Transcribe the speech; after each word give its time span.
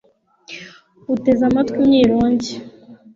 uteze 1.15 1.41
amatwi 1.49 1.79
imyirongi 1.87 2.53